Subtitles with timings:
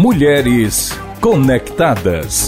[0.00, 2.46] Mulheres Conectadas.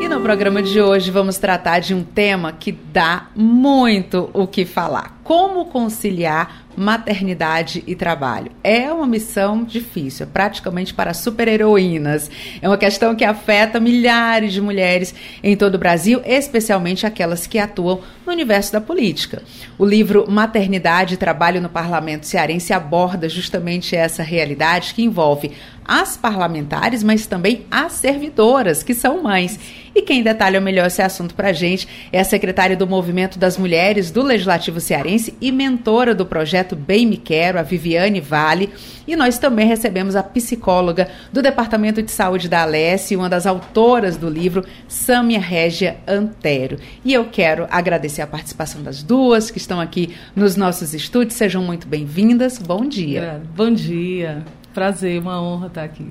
[0.00, 4.64] E no programa de hoje vamos tratar de um tema que dá muito o que
[4.64, 8.50] falar: como conciliar maternidade e trabalho.
[8.64, 12.30] É uma missão difícil, é praticamente para super-heroínas.
[12.60, 17.58] É uma questão que afeta milhares de mulheres em todo o Brasil, especialmente aquelas que
[17.58, 19.42] atuam no universo da política.
[19.78, 25.52] O livro Maternidade e Trabalho no Parlamento Cearense aborda justamente essa realidade que envolve
[25.84, 29.58] as parlamentares, mas também as servidoras, que são mães.
[29.94, 34.10] E quem detalha melhor esse assunto para gente é a secretária do Movimento das Mulheres
[34.10, 38.70] do Legislativo Cearense e mentora do projeto Bem Me Quero, a Viviane Vale.
[39.06, 44.16] E nós também recebemos a psicóloga do Departamento de Saúde da Alesse, uma das autoras
[44.16, 46.78] do livro, Sâmia Régia Antero.
[47.04, 51.34] E eu quero agradecer a participação das duas que estão aqui nos nossos estúdios.
[51.34, 52.58] Sejam muito bem-vindas.
[52.58, 53.20] Bom dia.
[53.20, 54.44] É, bom dia.
[54.72, 56.06] Prazer, uma honra estar aqui.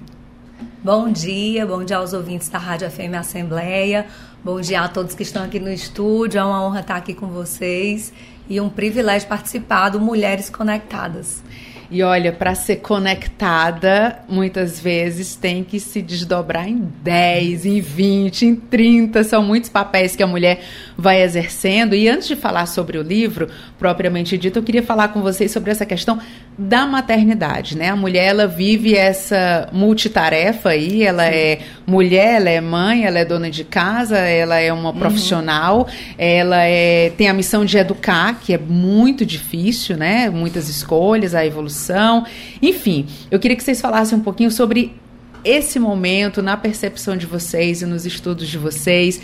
[0.83, 4.07] Bom dia, bom dia aos ouvintes da Rádio FM Assembleia.
[4.43, 6.39] Bom dia a todos que estão aqui no estúdio.
[6.39, 8.11] É uma honra estar aqui com vocês
[8.49, 11.43] e um privilégio participar do Mulheres Conectadas.
[11.91, 18.45] E olha, para ser conectada, muitas vezes tem que se desdobrar em 10, em 20,
[18.45, 19.25] em 30.
[19.25, 20.63] São muitos papéis que a mulher
[20.97, 21.93] vai exercendo.
[21.93, 25.69] E antes de falar sobre o livro, propriamente dito, eu queria falar com vocês sobre
[25.69, 26.17] essa questão
[26.61, 27.89] da maternidade, né?
[27.89, 31.33] A mulher, ela vive essa multitarefa aí, ela Sim.
[31.33, 34.99] é mulher, ela é mãe, ela é dona de casa, ela é uma uhum.
[34.99, 35.87] profissional,
[36.19, 40.29] ela é, tem a missão de educar, que é muito difícil, né?
[40.29, 42.27] Muitas escolhas, a evolução.
[42.61, 44.95] Enfim, eu queria que vocês falassem um pouquinho sobre
[45.43, 49.19] esse momento na percepção de vocês e nos estudos de vocês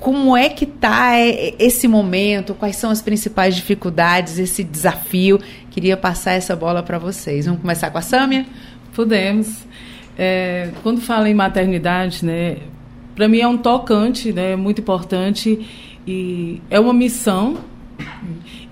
[0.00, 2.54] como é que está é, esse momento?
[2.54, 5.40] Quais são as principais dificuldades, esse desafio?
[5.78, 7.46] Queria passar essa bola para vocês.
[7.46, 8.44] Vamos começar com a Sâmia?
[8.96, 9.64] Podemos.
[10.18, 12.56] É, quando fala em maternidade, né,
[13.14, 15.64] para mim é um tocante, né, muito importante
[16.04, 17.58] e é uma missão.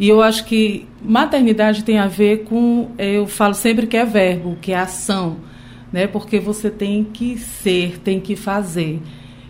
[0.01, 4.57] E eu acho que maternidade tem a ver com, eu falo sempre que é verbo,
[4.61, 5.37] que é ação,
[5.93, 9.01] né, porque você tem que ser, tem que fazer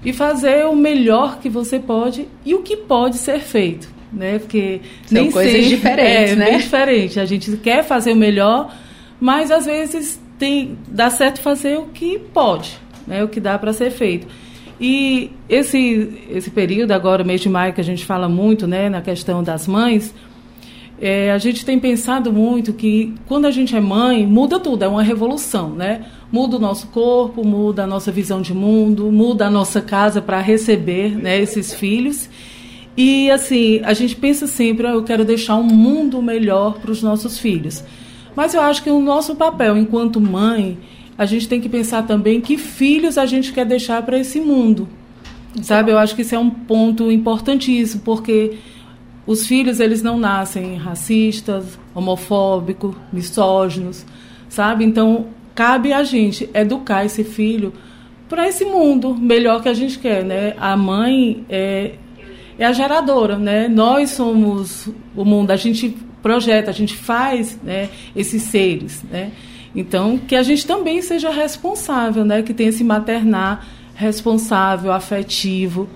[0.05, 4.39] e fazer o melhor que você pode e o que pode ser feito, né?
[4.39, 6.45] Porque São nem coisas sempre, diferentes, é, né?
[6.51, 7.21] Bem diferente.
[7.21, 8.75] A gente quer fazer o melhor,
[9.21, 13.23] mas às vezes tem dá certo fazer o que pode, né?
[13.25, 14.27] O que dá para ser feito.
[14.81, 19.01] E esse esse período agora, mês de maio, que a gente fala muito, né, na
[19.01, 20.15] questão das mães,
[21.01, 24.89] é, a gente tem pensado muito que quando a gente é mãe, muda tudo, é
[24.89, 26.05] uma revolução, né?
[26.31, 30.41] muda o nosso corpo, muda a nossa visão de mundo, muda a nossa casa para
[30.41, 32.29] receber né, esses filhos.
[32.97, 37.03] E assim, a gente pensa sempre, oh, eu quero deixar um mundo melhor para os
[37.03, 37.85] nossos filhos.
[38.35, 40.79] Mas eu acho que o nosso papel enquanto mãe,
[41.19, 44.89] a gente tem que pensar também que filhos a gente quer deixar para esse mundo.
[45.63, 45.91] Sabe?
[45.91, 48.59] Eu acho que isso é um ponto importantíssimo, porque
[49.27, 54.07] os filhos eles não nascem racistas, homofóbicos, misóginos,
[54.49, 54.85] sabe?
[54.85, 57.73] Então cabe a gente educar esse filho
[58.29, 60.55] para esse mundo melhor que a gente quer, né?
[60.59, 61.95] A mãe é,
[62.59, 63.69] é a geradora, né?
[63.69, 69.31] Nós somos o mundo, a gente projeta, a gente faz né, esses seres, né?
[69.75, 72.43] Então, que a gente também seja responsável, né?
[72.43, 75.89] Que tenha esse maternar responsável, afetivo,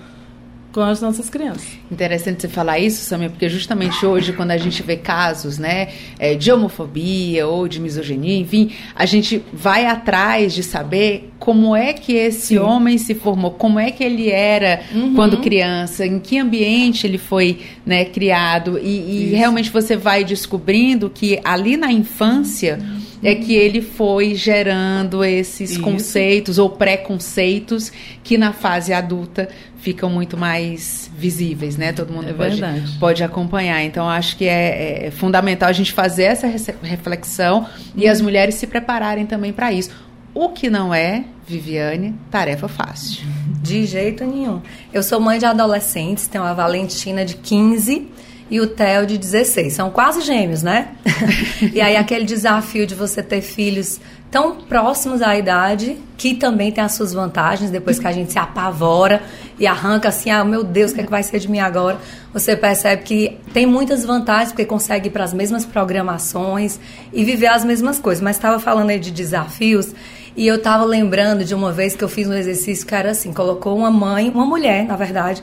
[0.72, 1.66] com as nossas crianças.
[1.90, 5.88] Interessante você falar isso, Samia, porque justamente hoje, quando a gente vê casos né,
[6.18, 11.92] é, de homofobia ou de misoginia, enfim, a gente vai atrás de saber como é
[11.92, 12.58] que esse Sim.
[12.58, 15.14] homem se formou, como é que ele era uhum.
[15.14, 21.10] quando criança, em que ambiente ele foi né, criado, e, e realmente você vai descobrindo
[21.10, 22.78] que ali na infância.
[22.80, 25.82] Uhum é que ele foi gerando esses Isso.
[25.82, 27.92] conceitos ou preconceitos
[28.22, 31.92] que na fase adulta ficam muito mais visíveis, né?
[31.92, 32.62] Todo mundo é pode,
[32.98, 33.82] pode acompanhar.
[33.82, 36.46] Então, acho que é, é, fundamental a gente fazer essa
[36.82, 37.66] reflexão
[37.96, 39.90] e as mulheres se prepararem também para isso.
[40.32, 43.26] O que não é, Viviane, tarefa fácil.
[43.60, 44.60] De jeito nenhum.
[44.92, 48.08] Eu sou mãe de adolescentes, tenho a Valentina de 15
[48.50, 49.72] e o Theo de 16.
[49.72, 50.88] São quase gêmeos, né?
[51.72, 54.00] e aí aquele desafio de você ter filhos
[54.30, 58.38] tão próximos à idade, que também tem as suas vantagens, depois que a gente se
[58.38, 59.22] apavora
[59.58, 61.98] e arranca assim, ah, meu Deus, o que, é que vai ser de mim agora?
[62.32, 66.78] Você percebe que tem muitas vantagens, porque consegue ir para as mesmas programações
[67.12, 68.22] e viver as mesmas coisas.
[68.22, 69.92] Mas estava falando aí de desafios,
[70.36, 73.32] e eu estava lembrando de uma vez que eu fiz um exercício que era assim,
[73.32, 75.42] colocou uma mãe, uma mulher, na verdade,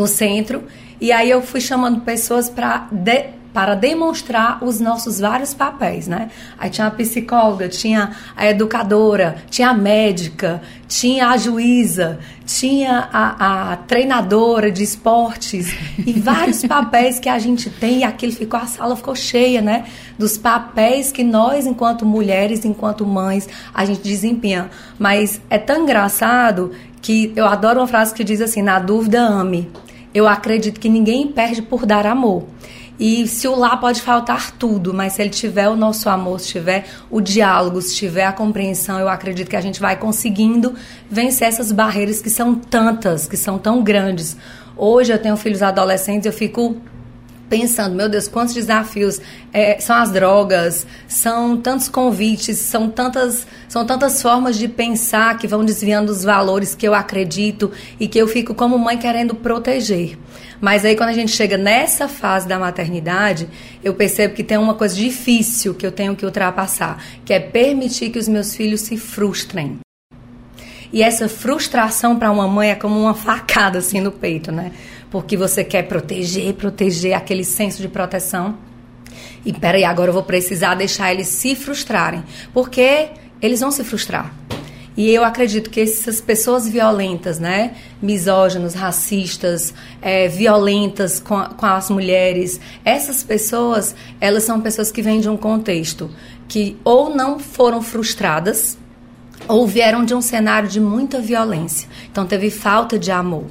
[0.00, 0.64] no centro,
[0.98, 2.88] e aí eu fui chamando pessoas para
[3.52, 6.30] para demonstrar os nossos vários papéis, né?
[6.56, 13.72] Aí tinha a psicóloga, tinha a educadora, tinha a médica, tinha a juíza, tinha a,
[13.72, 18.66] a treinadora de esportes e vários papéis que a gente tem e aquilo ficou, a
[18.66, 19.84] sala ficou cheia, né?
[20.16, 24.70] Dos papéis que nós, enquanto mulheres, enquanto mães, a gente desempenha.
[24.96, 26.70] Mas é tão engraçado
[27.02, 29.68] que eu adoro uma frase que diz assim, na dúvida ame.
[30.12, 32.44] Eu acredito que ninguém perde por dar amor.
[32.98, 36.48] E se o lá pode faltar tudo, mas se ele tiver o nosso amor, se
[36.48, 40.74] tiver o diálogo, se tiver a compreensão, eu acredito que a gente vai conseguindo
[41.10, 44.36] vencer essas barreiras que são tantas, que são tão grandes.
[44.76, 46.76] Hoje eu tenho filhos adolescentes, eu fico
[47.50, 49.20] pensando, meu Deus, quantos desafios
[49.52, 55.48] é, são as drogas, são tantos convites, são tantas, são tantas formas de pensar que
[55.48, 60.16] vão desviando os valores que eu acredito e que eu fico como mãe querendo proteger.
[60.60, 63.48] Mas aí quando a gente chega nessa fase da maternidade,
[63.82, 68.10] eu percebo que tem uma coisa difícil que eu tenho que ultrapassar, que é permitir
[68.10, 69.80] que os meus filhos se frustrem.
[70.92, 74.72] E essa frustração para uma mãe é como uma facada assim no peito, né?
[75.10, 78.56] Porque você quer proteger, proteger aquele senso de proteção.
[79.44, 82.22] E peraí, agora eu vou precisar deixar eles se frustrarem.
[82.52, 83.08] Porque
[83.42, 84.34] eles vão se frustrar.
[84.96, 89.72] E eu acredito que essas pessoas violentas, né, misóginos, racistas,
[90.02, 95.36] é, violentas com, com as mulheres, essas pessoas, elas são pessoas que vêm de um
[95.36, 96.10] contexto
[96.46, 98.76] que ou não foram frustradas,
[99.46, 101.88] ou vieram de um cenário de muita violência.
[102.10, 103.46] Então teve falta de amor.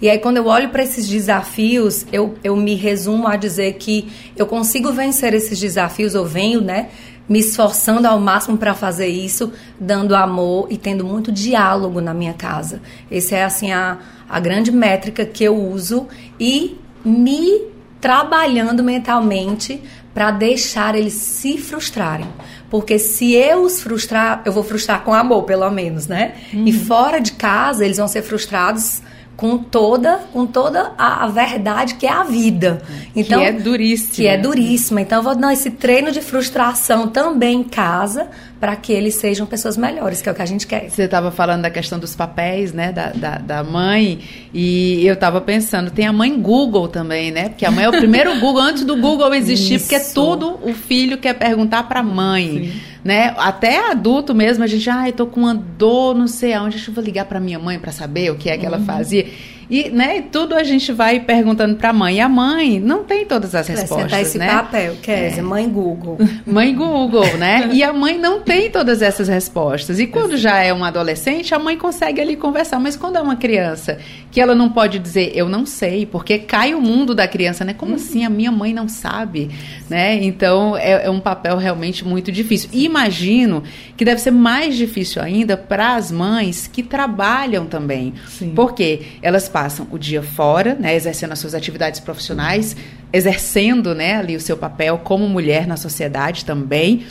[0.00, 4.08] E aí, quando eu olho para esses desafios, eu, eu me resumo a dizer que
[4.36, 6.88] eu consigo vencer esses desafios, eu venho, né,
[7.28, 12.32] me esforçando ao máximo para fazer isso, dando amor e tendo muito diálogo na minha
[12.32, 12.80] casa.
[13.10, 13.98] Essa é assim a,
[14.28, 16.06] a grande métrica que eu uso
[16.40, 17.62] e me
[18.00, 19.82] trabalhando mentalmente
[20.14, 22.26] para deixar eles se frustrarem.
[22.70, 26.34] Porque se eu os frustrar, eu vou frustrar com amor, pelo menos, né?
[26.52, 26.66] Uhum.
[26.66, 29.02] E fora de casa, eles vão ser frustrados
[29.38, 32.82] com toda com toda a, a, verdade que é a vida.
[33.14, 34.14] Então, que é duríssima.
[34.16, 35.00] Que é duríssima.
[35.00, 38.26] Então eu vou dar esse treino de frustração também em casa
[38.58, 40.90] para que eles sejam pessoas melhores, que é o que a gente quer.
[40.90, 44.18] Você estava falando da questão dos papéis, né, da, da, da mãe,
[44.52, 47.50] e eu estava pensando, tem a mãe Google também, né?
[47.50, 49.84] Porque a mãe é o primeiro Google antes do Google existir, Isso.
[49.84, 52.72] porque é tudo o filho quer perguntar para a mãe.
[52.72, 53.34] Sim né?
[53.38, 56.92] Até adulto mesmo, a gente, ai, ah, tô com uma dor, não sei aonde, deixa
[56.94, 58.74] eu ligar para minha mãe para saber o que é que uhum.
[58.74, 59.26] ela fazia.
[59.70, 62.16] E, né, tudo a gente vai perguntando para a mãe.
[62.16, 64.48] E a mãe não tem todas as respostas, esse né?
[64.48, 65.42] papel, Kézia, é.
[65.42, 66.18] mãe Google.
[66.46, 67.68] Mãe Google, né?
[67.72, 70.00] E a mãe não tem todas essas respostas.
[70.00, 72.78] E quando já é um adolescente, a mãe consegue ali conversar.
[72.80, 73.98] Mas quando é uma criança
[74.30, 77.74] que ela não pode dizer eu não sei, porque cai o mundo da criança, né?
[77.74, 77.98] Como uhum.
[77.98, 79.50] assim a minha mãe não sabe,
[79.88, 80.22] né?
[80.22, 82.70] Então é, é um papel realmente muito difícil.
[82.72, 83.62] E imagino
[83.96, 88.52] que deve ser mais difícil ainda para as mães que trabalham também, Sim.
[88.54, 90.94] porque elas passam o dia fora, né?
[90.94, 92.76] Exercendo as suas atividades profissionais,
[93.12, 94.14] exercendo, né?
[94.14, 97.04] Ali o seu papel como mulher na sociedade também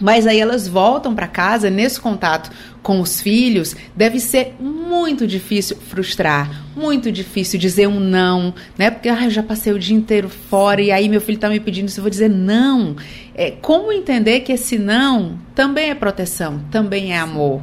[0.00, 2.50] mas aí elas voltam para casa nesse contato
[2.82, 8.90] com os filhos, deve ser muito difícil frustrar, muito difícil dizer um não, né?
[8.90, 11.60] Porque ah, eu já passei o dia inteiro fora e aí meu filho está me
[11.60, 12.96] pedindo se eu vou dizer não.
[13.36, 17.62] É, como entender que esse não também é proteção, também é amor?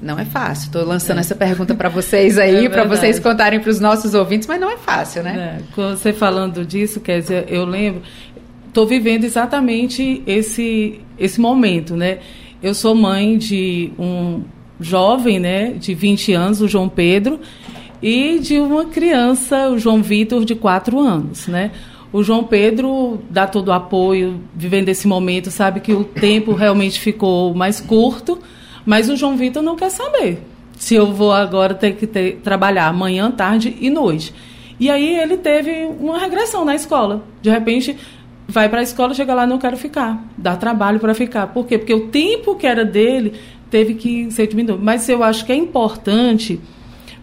[0.00, 0.66] Não é fácil.
[0.66, 1.20] Estou lançando é.
[1.20, 4.70] essa pergunta para vocês aí, é para vocês contarem para os nossos ouvintes, mas não
[4.70, 5.60] é fácil, né?
[5.60, 5.80] É.
[5.92, 8.02] Você falando disso, quer dizer, eu lembro,
[8.68, 12.18] estou vivendo exatamente esse esse momento, né?
[12.62, 14.42] Eu sou mãe de um
[14.80, 17.40] jovem, né, de 20 anos, o João Pedro,
[18.00, 21.72] e de uma criança, o João Vitor, de 4 anos, né?
[22.12, 26.98] O João Pedro dá todo o apoio, vivendo esse momento, sabe que o tempo realmente
[27.00, 28.38] ficou mais curto,
[28.88, 30.38] mas o João Vitor não quer saber
[30.78, 34.32] se eu vou agora ter que ter, trabalhar manhã, tarde e noite.
[34.80, 37.22] E aí ele teve uma regressão na escola.
[37.42, 37.94] De repente,
[38.48, 40.24] vai para a escola, chega lá, não quero ficar.
[40.38, 41.48] Dá trabalho para ficar.
[41.48, 41.76] Por quê?
[41.76, 43.34] Porque o tempo que era dele
[43.70, 44.82] teve que ser diminuído.
[44.82, 46.58] Mas eu acho que é importante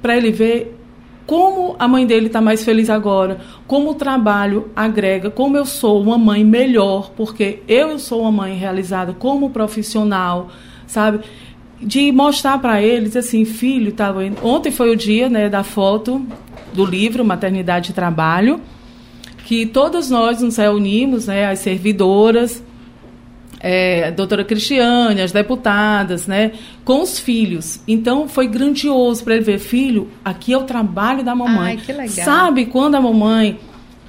[0.03, 0.79] para ele ver
[1.25, 5.99] como a mãe dele está mais feliz agora, como o trabalho agrega, como eu sou
[5.99, 10.51] uma mãe melhor, porque eu sou uma mãe realizada como profissional,
[10.85, 11.21] sabe?
[11.81, 16.25] De mostrar para eles assim, filho, tava ontem foi o dia, né, da foto
[16.73, 18.61] do livro Maternidade e Trabalho
[19.45, 22.63] que todas nós nos reunimos, né, as servidoras,
[23.59, 26.53] é, a doutora Cristiane, as deputadas, né,
[26.83, 27.79] com os filhos.
[27.87, 31.77] Então foi grandioso para ele ver, filho, aqui é o trabalho da mamãe.
[31.77, 32.25] Ai, que legal.
[32.25, 33.59] Sabe quando a mamãe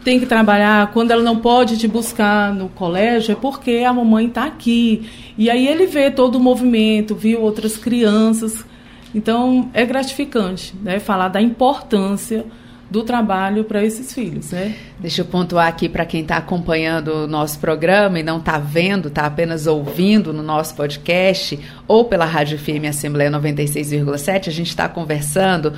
[0.06, 4.28] tem que trabalhar, quando ela não pode te buscar no colégio, é porque a mamãe
[4.28, 5.10] está aqui.
[5.36, 8.64] E aí ele vê todo o movimento, viu outras crianças.
[9.12, 11.00] Então é gratificante, né?
[11.00, 12.46] Falar da importância
[12.88, 14.76] do trabalho para esses filhos, né?
[15.00, 19.08] Deixa eu pontuar aqui para quem está acompanhando o nosso programa e não está vendo,
[19.08, 21.58] está apenas ouvindo no nosso podcast
[21.88, 25.72] ou pela Rádio FM Assembleia 96,7, a gente está conversando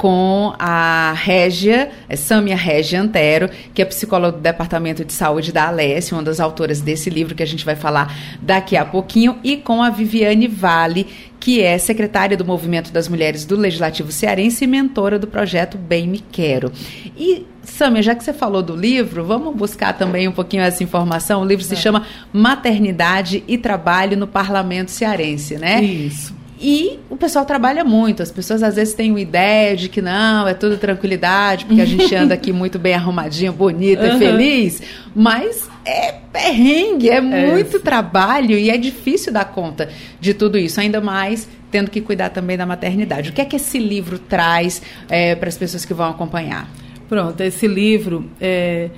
[0.00, 5.68] com a Régia, é Sâmia Régia Antero, que é psicóloga do Departamento de Saúde da
[5.68, 9.58] Alessia, uma das autoras desse livro que a gente vai falar daqui a pouquinho, e
[9.58, 11.06] com a Viviane Vale,
[11.38, 16.08] que é secretária do Movimento das Mulheres do Legislativo Cearense e mentora do projeto Bem
[16.08, 16.72] Me Quero.
[17.14, 21.42] E, Sâmia, já que você falou do livro, vamos buscar também um pouquinho essa informação.
[21.42, 21.76] O livro se é.
[21.76, 25.82] chama Maternidade e Trabalho no Parlamento Cearense, né?
[25.84, 26.39] Isso.
[26.60, 28.22] E o pessoal trabalha muito.
[28.22, 31.86] As pessoas às vezes têm uma ideia de que não, é tudo tranquilidade, porque a
[31.86, 34.16] gente anda aqui muito bem arrumadinha, bonita uhum.
[34.16, 34.82] e feliz.
[35.14, 39.88] Mas é perrengue, é, é muito é trabalho e é difícil dar conta
[40.20, 43.30] de tudo isso, ainda mais tendo que cuidar também da maternidade.
[43.30, 46.68] O que é que esse livro traz é, para as pessoas que vão acompanhar?
[47.08, 48.90] Pronto, esse livro é,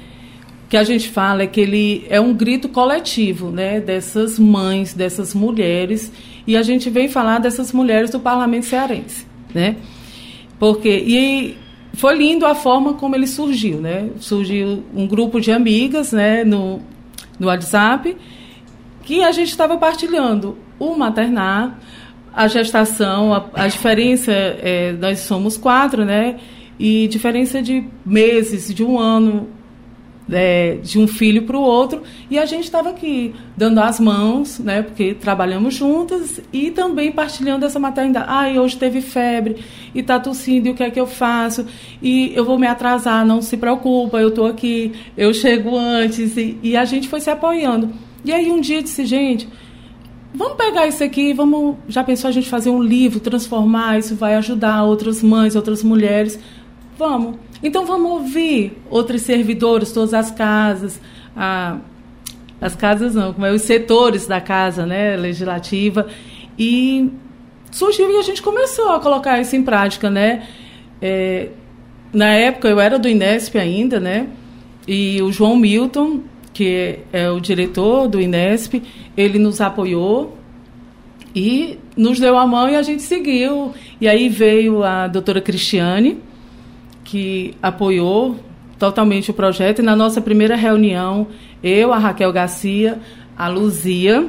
[0.69, 5.35] que a gente fala é que ele é um grito coletivo, né, dessas mães, dessas
[5.35, 6.11] mulheres
[6.47, 9.77] e a gente vem falar dessas mulheres do parlamento cearense, né?
[10.59, 11.57] Porque e
[11.95, 14.11] foi lindo a forma como ele surgiu, né?
[14.19, 16.81] Surgiu um grupo de amigas, né, no
[17.39, 18.17] no WhatsApp,
[19.03, 21.79] que a gente estava partilhando o maternar,
[22.33, 26.39] a gestação, a, a diferença, é, nós somos quatro, né?
[26.79, 29.49] E diferença de meses, de um ano
[30.33, 34.59] é, de um filho para o outro e a gente estava aqui dando as mãos,
[34.59, 38.27] né, porque trabalhamos juntas e também partilhando essa maternidade.
[38.29, 39.57] Ai, hoje teve febre
[39.95, 41.67] e está tossindo, e o que é que eu faço?
[42.03, 46.59] E eu vou me atrasar, não se preocupa, eu estou aqui, eu chego antes e,
[46.63, 47.91] e a gente foi se apoiando.
[48.25, 49.49] E aí um dia disse, gente,
[50.35, 54.35] vamos pegar isso aqui, vamos, já pensou a gente fazer um livro, transformar, isso vai
[54.37, 56.39] ajudar outras mães, outras mulheres.
[56.99, 57.37] Vamos.
[57.63, 61.01] Então vamos ouvir outros servidores, todas as casas,
[61.37, 61.79] a,
[62.61, 66.09] as casas não, como é os setores da casa, né, legislativa
[66.59, 67.11] e
[67.71, 70.47] surgiu e a gente começou a colocar isso em prática, né?
[71.01, 71.49] É,
[72.13, 74.29] na época eu era do Inesp ainda, né?
[74.87, 76.21] E o João Milton,
[76.53, 78.83] que é o diretor do Inesp,
[79.17, 80.37] ele nos apoiou
[81.35, 83.73] e nos deu a mão e a gente seguiu.
[84.01, 86.19] E aí veio a doutora Cristiane,
[87.05, 88.37] que apoiou
[88.79, 89.81] totalmente o projeto.
[89.81, 91.29] E na nossa primeira reunião,
[91.63, 92.99] eu, a Raquel Garcia,
[93.37, 94.29] a Luzia,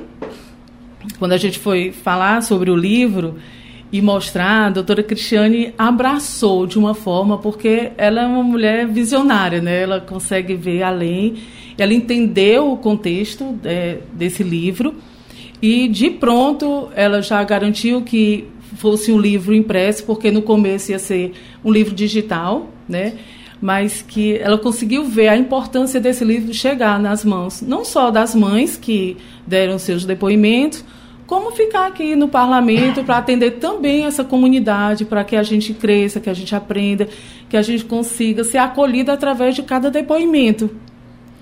[1.20, 3.36] quando a gente foi falar sobre o livro
[3.92, 9.62] e mostrar, a doutora Cristiane abraçou de uma forma, porque ela é uma mulher visionária,
[9.62, 9.84] né?
[9.84, 11.36] ela consegue ver além,
[11.78, 14.96] ela entendeu o contexto é, desse livro
[15.62, 21.00] e de pronto ela já garantiu que fosse um livro impresso, porque no começo ia
[21.00, 23.14] ser um livro digital, né?
[23.62, 28.36] Mas que ela conseguiu ver a importância desse livro chegar nas mãos, não só das
[28.36, 29.16] mães que
[29.48, 30.84] deram seus depoimentos,
[31.26, 36.20] como ficar aqui no parlamento para atender também essa comunidade, para que a gente cresça,
[36.20, 37.08] que a gente aprenda,
[37.50, 40.70] que a gente consiga ser acolhida através de cada depoimento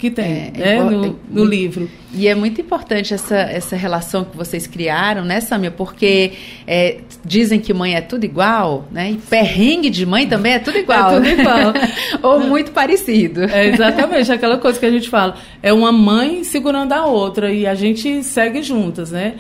[0.02, 1.88] que tem é, né, no, no, livro.
[2.12, 5.70] E é muito importante essa, essa relação que vocês criaram, né, Samia?
[5.70, 6.32] Porque
[6.66, 9.12] é, dizem que mãe é tudo igual, né?
[9.12, 11.12] E perrengue de mãe também é tudo igual.
[11.12, 11.74] É tudo igual.
[12.24, 13.44] Ou muito parecido.
[13.44, 15.36] É exatamente aquela coisa que a gente fala.
[15.62, 19.36] É uma mãe segurando a outra e a gente segue juntas, né?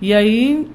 [0.00, 0.66] E aí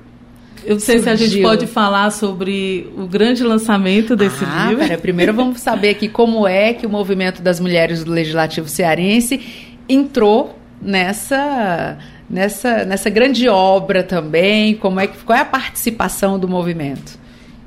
[0.63, 1.03] eu não sei Surgiu.
[1.03, 4.87] se a gente pode falar sobre o grande lançamento desse ah, livro.
[4.87, 9.41] Pera, primeiro vamos saber aqui como é que o movimento das mulheres do Legislativo Cearense
[9.89, 11.97] entrou nessa
[12.29, 14.75] nessa nessa grande obra também.
[14.75, 17.19] Como é que qual é a participação do movimento?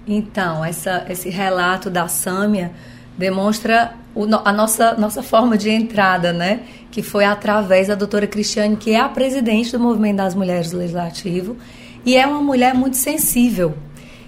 [0.07, 2.71] Então, essa, esse relato da Sâmia
[3.17, 6.61] demonstra o, a nossa, nossa forma de entrada, né?
[6.91, 10.79] Que foi através da doutora Cristiane, que é a presidente do Movimento das Mulheres do
[10.79, 11.57] Legislativo
[12.05, 13.75] e é uma mulher muito sensível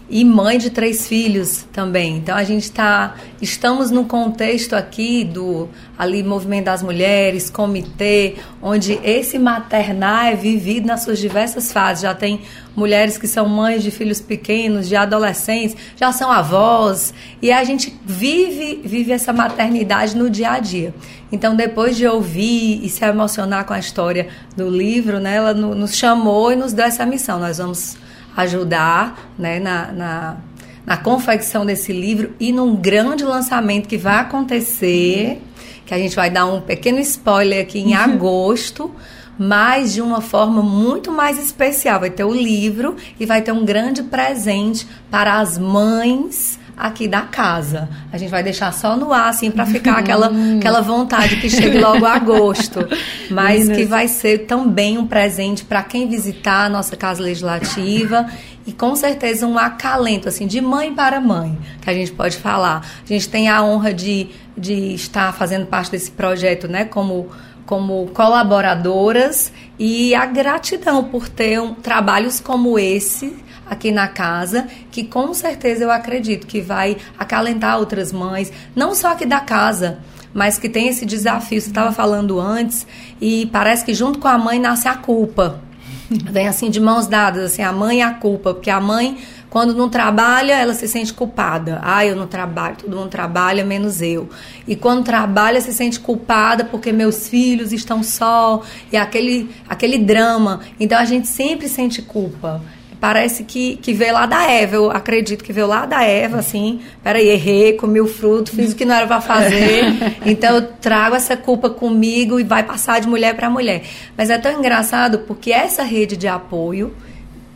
[0.09, 2.19] e mãe de três filhos também.
[2.19, 9.01] Então a gente está estamos no contexto aqui do ali movimento das mulheres, comitê, onde
[9.03, 12.03] esse maternar é vivido nas suas diversas fases.
[12.03, 12.41] Já tem
[12.75, 17.99] mulheres que são mães de filhos pequenos, de adolescentes, já são avós, e a gente
[18.05, 20.95] vive vive essa maternidade no dia a dia.
[21.33, 25.97] Então depois de ouvir e se emocionar com a história do livro, né, ela nos
[25.97, 27.41] chamou e nos deu essa missão.
[27.41, 27.97] Nós vamos
[28.37, 30.37] ajudar né, na, na,
[30.85, 35.43] na confecção desse livro e num grande lançamento que vai acontecer
[35.85, 38.95] que a gente vai dar um pequeno spoiler aqui em agosto
[39.39, 42.01] mas de uma forma muito mais especial.
[42.01, 47.23] Vai ter o livro e vai ter um grande presente para as mães aqui da
[47.23, 47.89] casa.
[48.13, 51.79] A gente vai deixar só no ar, assim, para ficar aquela, aquela vontade que chegue
[51.79, 52.87] logo agosto.
[53.31, 58.27] Mas que vai ser também um presente para quem visitar a nossa Casa Legislativa
[58.67, 62.87] e com certeza um acalento, assim, de mãe para mãe, que a gente pode falar.
[63.03, 67.31] A gente tem a honra de, de estar fazendo parte desse projeto, né, como
[67.65, 73.35] como colaboradoras e a gratidão por ter um, trabalhos como esse
[73.69, 79.13] aqui na casa, que com certeza eu acredito que vai acalentar outras mães, não só
[79.13, 79.99] aqui da casa,
[80.33, 81.61] mas que tem esse desafio.
[81.61, 82.87] Você estava falando antes
[83.21, 85.61] e parece que junto com a mãe nasce a culpa.
[86.09, 89.19] Vem assim de mãos dadas, assim, a mãe e a culpa, porque a mãe
[89.49, 91.81] quando não trabalha, ela se sente culpada.
[91.83, 94.29] Ah, eu não trabalho, todo mundo trabalha, menos eu.
[94.69, 98.63] E quando trabalha, se sente culpada porque meus filhos estão só.
[98.93, 100.61] E aquele, aquele drama.
[100.79, 102.61] Então a gente sempre sente culpa
[103.01, 104.77] parece que, que veio lá da Eva.
[104.77, 106.81] Eu acredito que veio lá da Eva, assim.
[107.03, 109.85] Peraí, errei, comi o fruto, fiz o que não era para fazer.
[110.25, 113.83] então eu trago essa culpa comigo e vai passar de mulher para mulher.
[114.17, 116.95] Mas é tão engraçado porque essa rede de apoio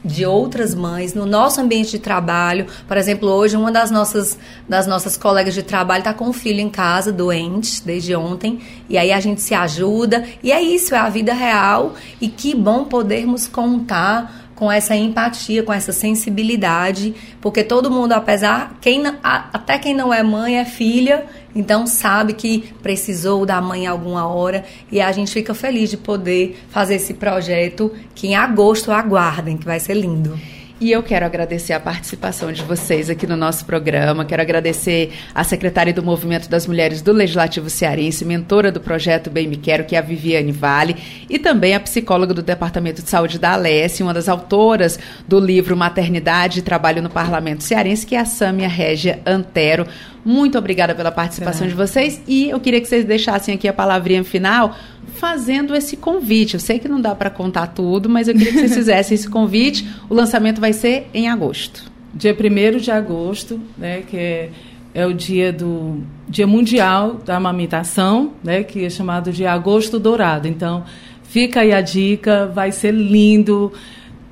[0.04, 2.66] de outras mães no nosso ambiente de trabalho.
[2.88, 6.60] Por exemplo, hoje uma das nossas das nossas colegas de trabalho está com um filho
[6.60, 10.98] em casa doente desde ontem e aí a gente se ajuda e é isso, é
[10.98, 17.64] a vida real e que bom podermos contar com essa empatia, com essa sensibilidade, porque
[17.64, 23.44] todo mundo, apesar quem até quem não é mãe é filha então sabe que precisou
[23.46, 28.28] da mãe alguma hora e a gente fica feliz de poder fazer esse projeto que
[28.28, 30.38] em agosto aguardem, que vai ser lindo.
[30.80, 34.24] E eu quero agradecer a participação de vocês aqui no nosso programa.
[34.24, 39.46] Quero agradecer a secretária do Movimento das Mulheres do Legislativo Cearense, mentora do projeto Bem
[39.46, 40.96] Me Quero, que é a Viviane Vale,
[41.28, 45.76] e também a psicóloga do Departamento de Saúde da Alesse, uma das autoras do livro
[45.76, 49.86] Maternidade e Trabalho no Parlamento Cearense, que é a Sâmia Régia Antero.
[50.24, 51.70] Muito obrigada pela participação é.
[51.70, 54.76] de vocês e eu queria que vocês deixassem aqui a palavrinha final
[55.16, 56.54] fazendo esse convite.
[56.54, 59.28] Eu sei que não dá para contar tudo, mas eu queria que vocês fizessem esse
[59.28, 59.86] convite.
[60.08, 61.90] O lançamento vai ser em agosto.
[62.14, 64.50] Dia 1 de agosto, né, que é,
[64.92, 70.48] é o dia do Dia Mundial da Amamentação, né, que é chamado de Agosto Dourado.
[70.48, 70.84] Então,
[71.22, 73.72] fica aí a dica, vai ser lindo.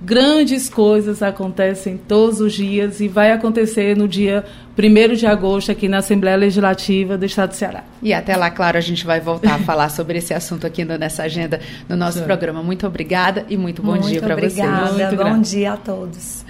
[0.00, 4.44] Grandes coisas acontecem todos os dias e vai acontecer no dia
[4.78, 7.82] 1 de agosto aqui na Assembleia Legislativa do Estado do Ceará.
[8.00, 11.24] E até lá, claro, a gente vai voltar a falar sobre esse assunto aqui nessa
[11.24, 12.24] agenda no nosso Sim.
[12.24, 12.62] programa.
[12.62, 14.54] Muito obrigada e muito bom muito dia para vocês.
[14.56, 15.24] Muito obrigada.
[15.24, 16.44] Bom dia a todos.